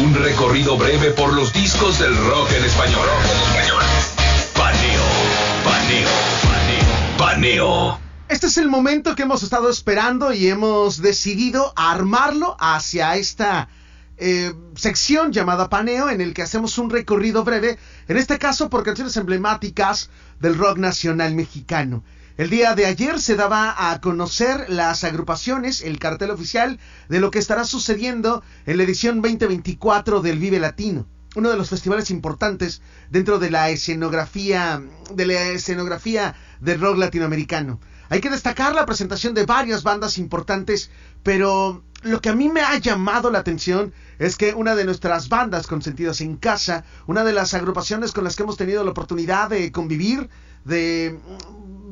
[0.00, 3.06] Un recorrido breve por los discos del rock en español.
[4.54, 5.02] Paneo,
[5.62, 6.08] paneo,
[6.42, 8.00] paneo, paneo.
[8.30, 13.68] Este es el momento que hemos estado esperando y hemos decidido armarlo hacia esta
[14.16, 17.78] eh, sección llamada Paneo, en el que hacemos un recorrido breve,
[18.08, 20.08] en este caso por canciones emblemáticas
[20.38, 22.02] del rock nacional mexicano.
[22.36, 27.30] El día de ayer se daba a conocer las agrupaciones, el cartel oficial de lo
[27.30, 32.80] que estará sucediendo en la edición 2024 del Vive Latino, uno de los festivales importantes
[33.10, 34.80] dentro de la escenografía
[35.14, 37.80] de la escenografía del rock latinoamericano.
[38.08, 40.90] Hay que destacar la presentación de varias bandas importantes,
[41.22, 45.28] pero lo que a mí me ha llamado la atención es que una de nuestras
[45.28, 49.50] bandas consentidas en casa, una de las agrupaciones con las que hemos tenido la oportunidad
[49.50, 50.30] de convivir,
[50.64, 51.18] de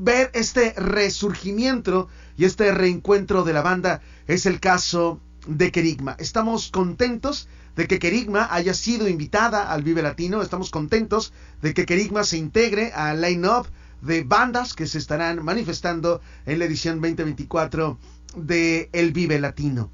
[0.01, 6.17] ver este resurgimiento y este reencuentro de la banda es el caso de Kerigma.
[6.19, 11.33] Estamos contentos de que Kerigma haya sido invitada al Vive Latino, estamos contentos
[11.63, 13.67] de que Kerigma se integre al line-up
[14.03, 17.99] de bandas que se estarán manifestando en la edición 2024
[18.37, 19.91] de El Vive Latino.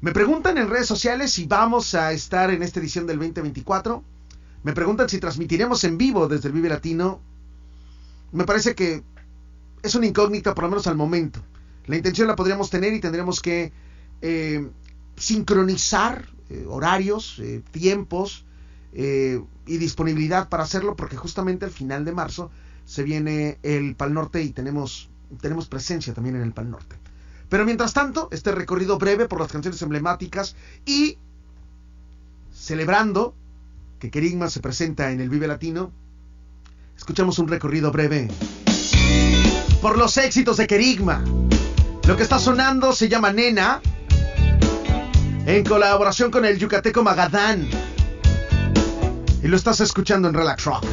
[0.00, 4.04] Me preguntan en redes sociales si vamos a estar en esta edición del 2024.
[4.62, 7.20] Me preguntan si transmitiremos en vivo desde el Vive Latino.
[8.32, 9.02] Me parece que
[9.82, 11.40] es una incógnita, por lo menos al momento.
[11.86, 13.72] La intención la podríamos tener y tendremos que
[14.20, 14.68] eh,
[15.16, 18.44] sincronizar eh, horarios, eh, tiempos
[18.90, 22.50] y disponibilidad para hacerlo, porque justamente al final de marzo
[22.86, 26.96] se viene el Pal Norte y tenemos, tenemos presencia también en el Pal Norte.
[27.48, 31.18] Pero mientras tanto, este recorrido breve por las canciones emblemáticas y
[32.50, 33.36] celebrando
[34.00, 35.92] que Kerigma se presenta en el Vive Latino,
[36.96, 38.28] escuchamos un recorrido breve
[39.80, 41.24] por los éxitos de Kerigma.
[42.06, 43.80] Lo que está sonando se llama Nena,
[45.46, 47.68] en colaboración con el yucateco Magadán.
[49.42, 50.84] Y lo estás escuchando en Relax Rock.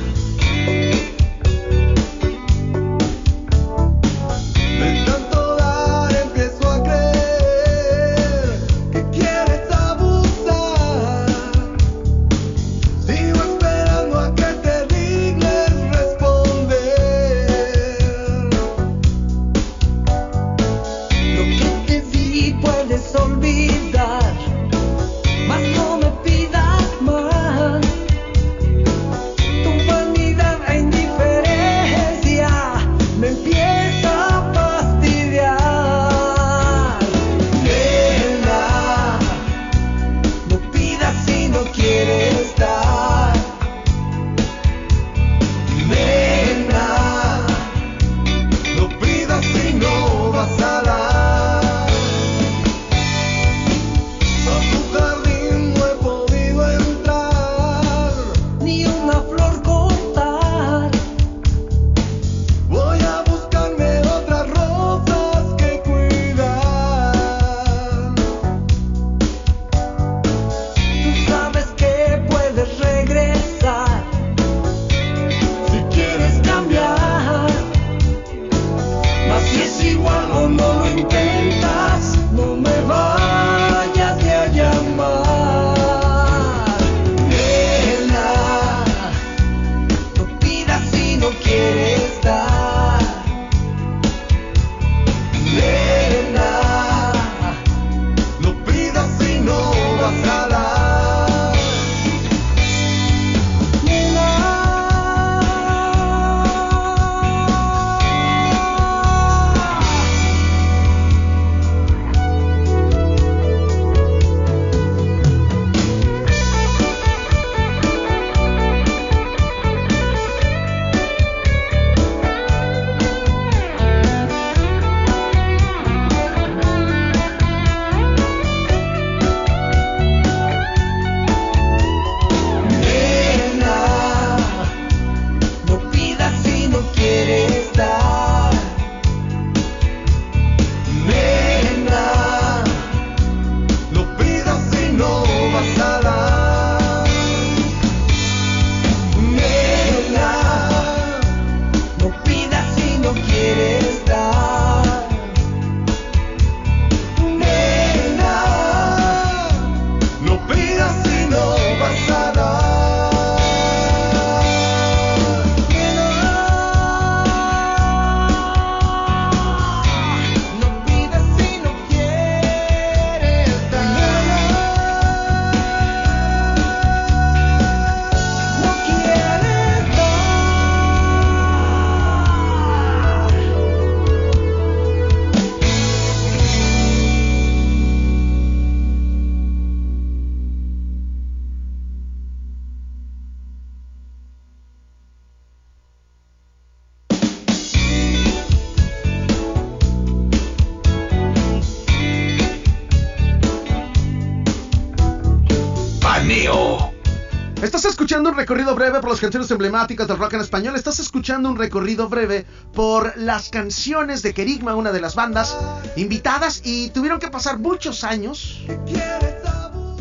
[208.30, 210.75] Un recorrido breve por las canciones emblemáticas del rock en español.
[210.75, 215.57] Estás escuchando un recorrido breve por las canciones de Kerigma, una de las bandas
[215.95, 218.66] invitadas, y tuvieron que pasar muchos años,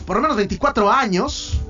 [0.06, 1.60] por lo menos 24 años,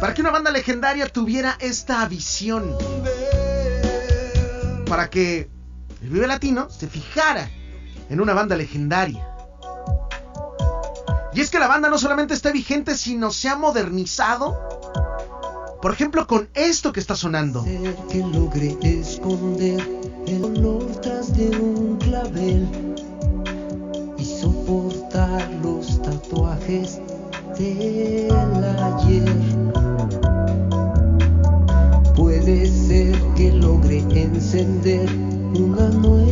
[0.00, 2.76] para que una banda legendaria tuviera esta visión.
[4.86, 5.48] Para que
[6.02, 7.50] el Vive Latino se fijara
[8.08, 9.35] en una banda legendaria.
[11.36, 14.58] Y es que la banda no solamente está vigente, sino se ha modernizado.
[15.82, 17.62] Por ejemplo, con esto que está sonando.
[18.10, 19.86] Que logre esconder
[20.26, 22.66] el olor tras de un clavel
[24.16, 27.02] y soportar los tatuajes
[27.58, 28.32] del
[28.64, 29.36] ayer.
[32.16, 35.06] Puede ser que logre encender
[35.52, 36.25] una nueva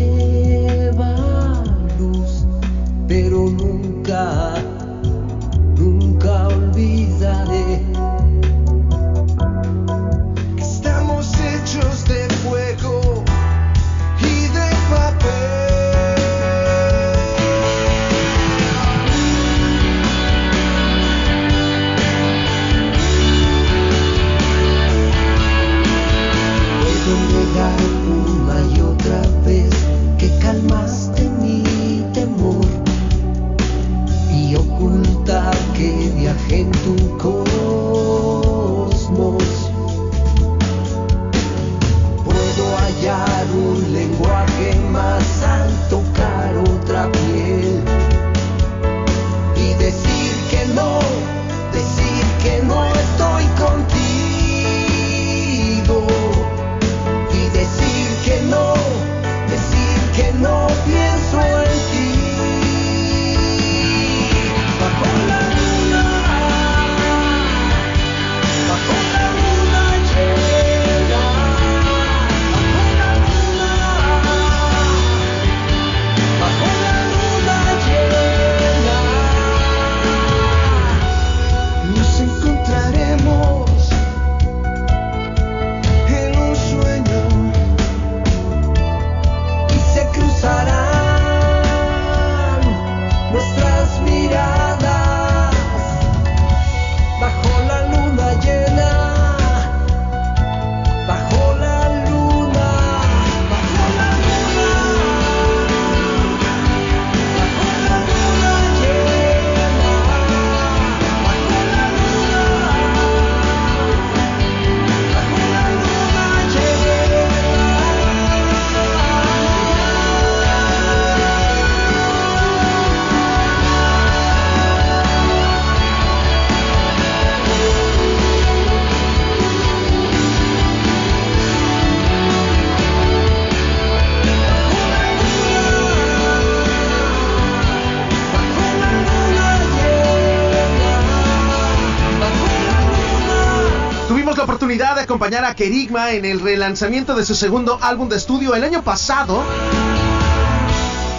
[145.54, 149.42] Kerigma en el relanzamiento de su segundo álbum de estudio el año pasado.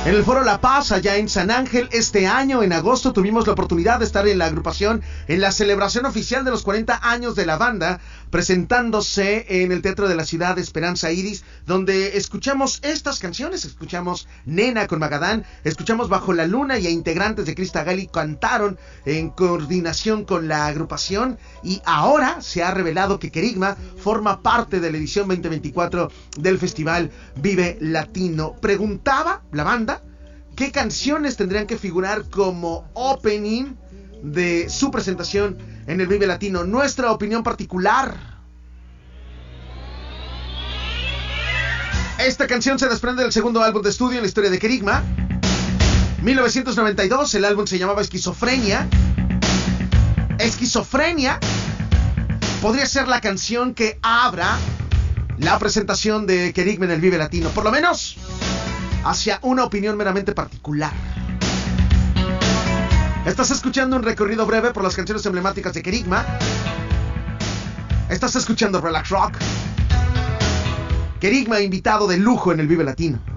[0.06, 3.54] En el Foro La Paz, allá en San Ángel, este año, en agosto, tuvimos la
[3.54, 7.48] oportunidad de estar en la agrupación en la celebración oficial de los 40 años de
[7.48, 13.18] la banda, presentándose en el Teatro de la Ciudad de Esperanza Iris, donde escuchamos estas
[13.18, 18.06] canciones, escuchamos Nena con Magadán, escuchamos Bajo la Luna y a integrantes de Crista Gali
[18.06, 24.80] cantaron en coordinación con la agrupación y ahora se ha revelado que Kerigma forma parte
[24.80, 28.54] de la edición 2024 del Festival Vive Latino.
[28.62, 29.95] Preguntaba la banda
[30.56, 33.76] qué canciones tendrían que figurar como opening
[34.24, 36.64] de su presentación en el Vive Latino.
[36.64, 38.16] Nuestra opinión particular.
[42.18, 45.04] Esta canción se desprende del segundo álbum de estudio en la historia de Kerigma.
[46.24, 48.88] 1992, el álbum se llamaba Esquizofrenia.
[50.40, 51.40] Esquizofrenia
[52.62, 54.58] podría ser la canción que abra
[55.38, 57.50] la presentación de Kerigma en el Vive Latino.
[57.50, 58.18] Por lo menos
[59.06, 60.92] hacia una opinión meramente particular.
[63.26, 66.26] Estás escuchando un recorrido breve por las canciones emblemáticas de Kerigma.
[68.10, 69.38] Estás escuchando Relax Rock.
[71.20, 73.35] Kerigma invitado de lujo en el Vive Latino.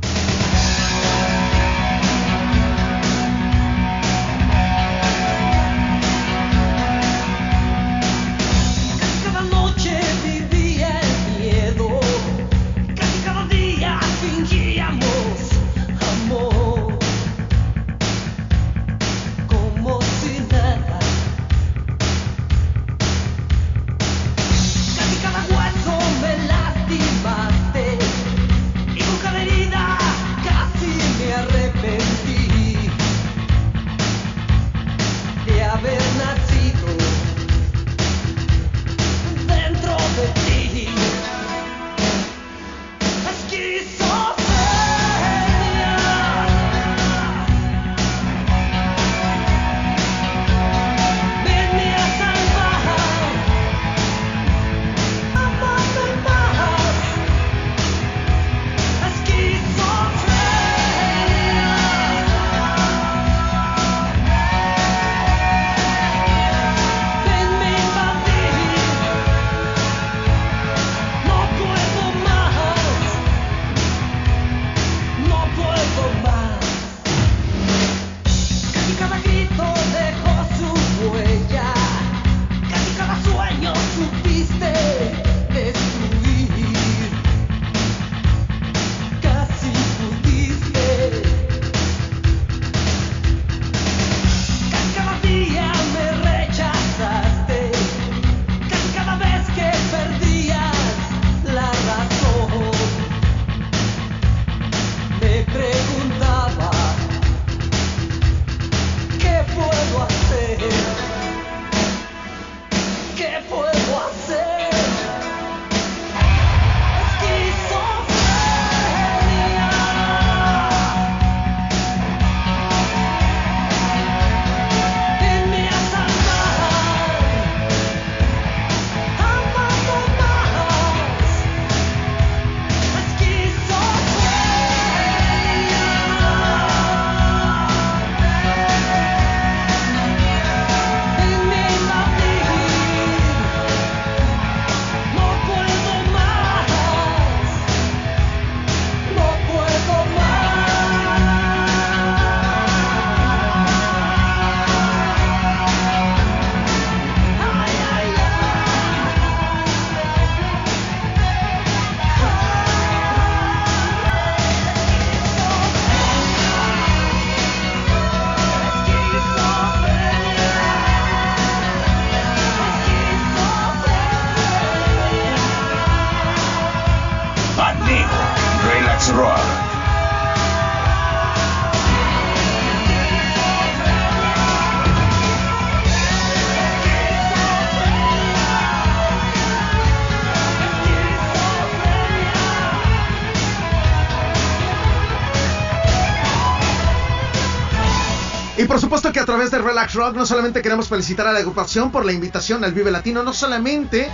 [199.19, 202.63] A través de Relax Rock no solamente queremos felicitar a la agrupación por la invitación
[202.63, 204.09] al Vive Latino, no solamente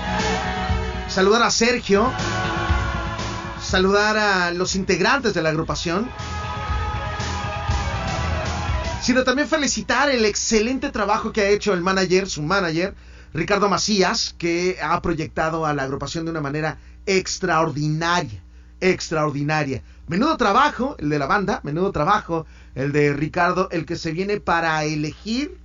[1.09, 2.11] saludar a Sergio,
[3.63, 6.09] saludar a los integrantes de la agrupación,
[9.03, 12.95] sino también felicitar el excelente trabajo que ha hecho el manager, su manager,
[13.35, 18.44] Ricardo Macías, que ha proyectado a la agrupación de una manera extraordinaria,
[18.85, 19.83] extraordinaria.
[20.07, 24.41] Menudo trabajo, el de la banda, menudo trabajo, el de Ricardo, el que se viene
[24.41, 25.59] para elegir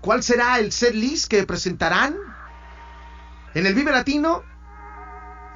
[0.00, 2.16] cuál será el set list que presentarán
[3.54, 4.42] en el Vive Latino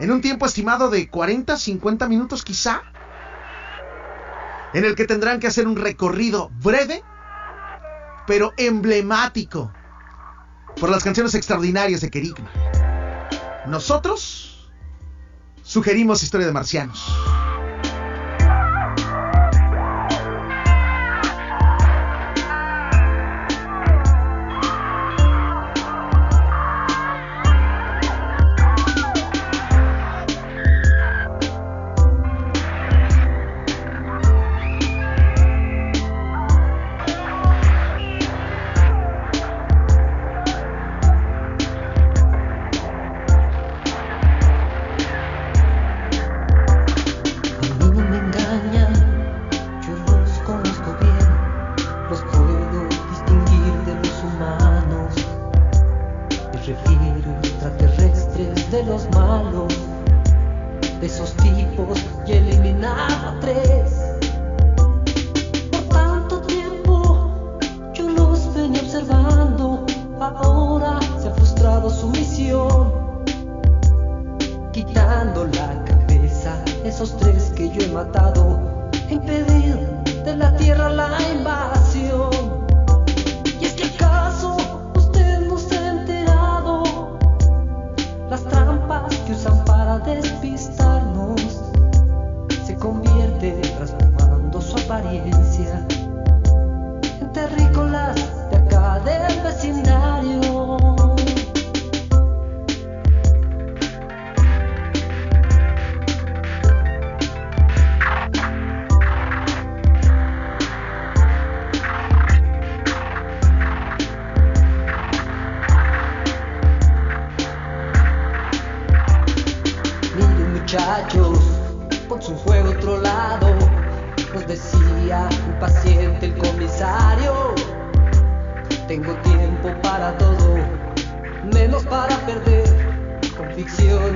[0.01, 2.83] en un tiempo estimado de 40, 50 minutos quizá,
[4.73, 7.03] en el que tendrán que hacer un recorrido breve,
[8.27, 9.73] pero emblemático,
[10.81, 12.51] por las canciones extraordinarias de Kerigma.
[13.67, 14.48] Nosotros
[15.69, 17.48] sugerimos Historia de Marcianos.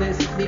[0.02, 0.42] Con el truco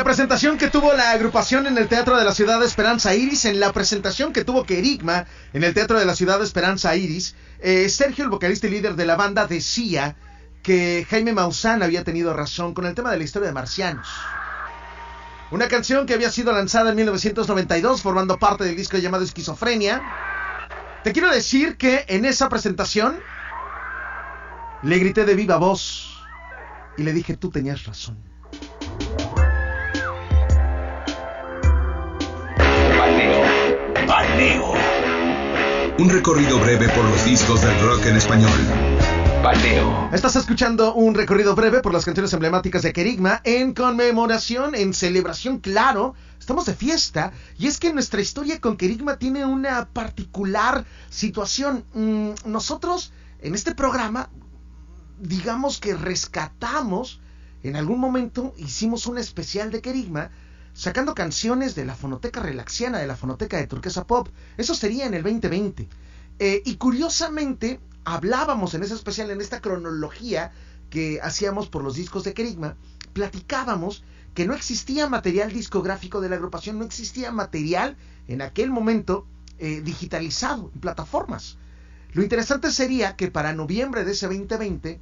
[0.00, 3.44] la presentación que tuvo la agrupación en el Teatro de la Ciudad de Esperanza Iris,
[3.44, 7.34] en la presentación que tuvo Kerigma en el Teatro de la Ciudad de Esperanza Iris,
[7.58, 10.16] eh, Sergio, el vocalista y líder de la banda, decía
[10.62, 14.08] que Jaime Maussan había tenido razón con el tema de la historia de Marcianos.
[15.50, 20.00] Una canción que había sido lanzada en 1992 formando parte del disco llamado Esquizofrenia.
[21.04, 23.20] Te quiero decir que en esa presentación
[24.82, 26.24] le grité de viva voz
[26.96, 28.29] y le dije, tú tenías razón.
[35.96, 38.50] Un recorrido breve por los discos del rock en español.
[40.12, 45.60] Estás escuchando un recorrido breve por las canciones emblemáticas de Kerigma en conmemoración, en celebración,
[45.60, 46.16] claro.
[46.40, 51.84] Estamos de fiesta y es que nuestra historia con Kerigma tiene una particular situación.
[51.94, 54.28] Mm, nosotros en este programa,
[55.20, 57.20] digamos que rescatamos,
[57.62, 60.32] en algún momento hicimos un especial de Kerigma
[60.80, 64.30] sacando canciones de la fonoteca relaxiana, de la fonoteca de Turquesa Pop.
[64.56, 65.86] Eso sería en el 2020.
[66.38, 70.52] Eh, y curiosamente, hablábamos en ese especial, en esta cronología
[70.88, 72.76] que hacíamos por los discos de Kerigma,
[73.12, 79.26] platicábamos que no existía material discográfico de la agrupación, no existía material en aquel momento
[79.58, 81.58] eh, digitalizado en plataformas.
[82.14, 84.98] Lo interesante sería que para noviembre de ese 2020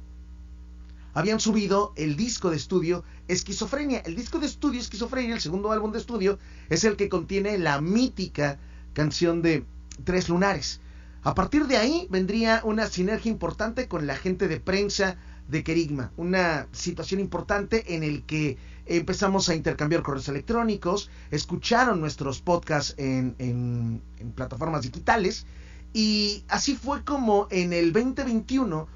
[1.13, 3.99] habían subido el disco de estudio Esquizofrenia.
[3.99, 7.81] El disco de estudio Esquizofrenia, el segundo álbum de estudio, es el que contiene la
[7.81, 8.59] mítica
[8.93, 9.65] canción de
[10.03, 10.81] Tres Lunares.
[11.23, 15.17] A partir de ahí vendría una sinergia importante con la gente de prensa
[15.49, 22.41] de Kerigma, una situación importante en el que empezamos a intercambiar correos electrónicos, escucharon nuestros
[22.41, 25.45] podcasts en, en, en plataformas digitales
[25.93, 28.87] y así fue como en el 2021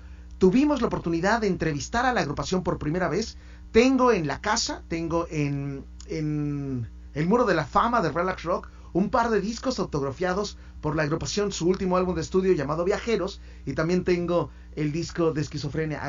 [0.43, 3.38] tuvimos la oportunidad de entrevistar a la agrupación por primera vez.
[3.71, 9.10] Tengo en la casa, tengo en, el muro de la fama de Relax Rock un
[9.10, 13.71] par de discos autografiados por la agrupación, su último álbum de estudio llamado Viajeros, y
[13.71, 16.01] también tengo el disco de esquizofrenia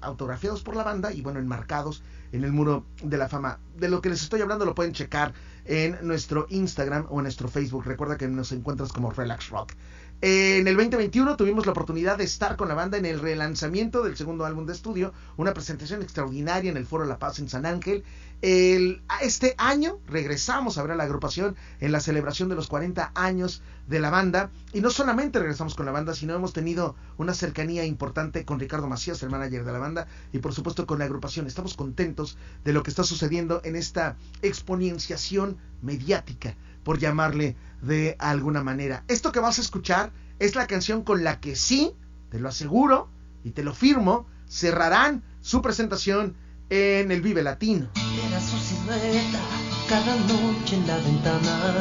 [0.00, 3.58] autografiados por la banda y bueno, enmarcados en el muro de la fama.
[3.76, 5.34] De lo que les estoy hablando lo pueden checar
[5.66, 7.84] en nuestro Instagram o en nuestro Facebook.
[7.84, 9.74] Recuerda que nos encuentras como Relax Rock.
[10.22, 14.16] En el 2021 tuvimos la oportunidad de estar con la banda en el relanzamiento del
[14.16, 18.02] segundo álbum de estudio, una presentación extraordinaria en el Foro La Paz en San Ángel.
[18.40, 23.12] El, este año regresamos a ver a la agrupación en la celebración de los 40
[23.14, 27.34] años de la banda y no solamente regresamos con la banda, sino hemos tenido una
[27.34, 31.04] cercanía importante con Ricardo Macías, el manager de la banda, y por supuesto con la
[31.04, 31.46] agrupación.
[31.46, 36.54] Estamos contentos de lo que está sucediendo en esta exponenciación mediática,
[36.86, 39.02] por llamarle de alguna manera.
[39.08, 41.96] Esto que vas a escuchar es la canción con la que sí,
[42.30, 43.08] te lo aseguro
[43.42, 46.36] y te lo firmo, cerrarán su presentación
[46.70, 47.88] en el Vive Latino.
[48.28, 49.40] Era su silueta
[49.88, 51.74] cada noche en la ventana,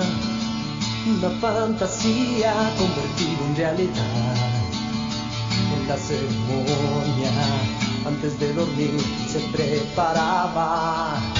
[1.05, 4.61] una fantasía convertida en realidad.
[5.77, 7.31] En la ceremonia,
[8.07, 11.34] antes de dormir, se preparaba.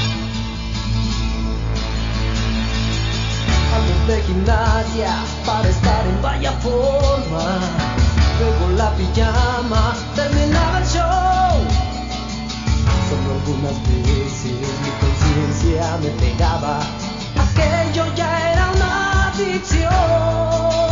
[4.08, 7.60] De gimnasia, para estar en vaya forma.
[8.40, 11.66] Luego la pijama, terminaba el show.
[13.10, 16.80] Solo algunas veces mi conciencia me pegaba.
[17.36, 20.85] Aquello ya era una adicción.